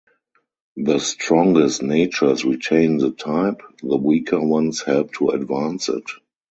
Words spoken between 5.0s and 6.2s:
to advance it.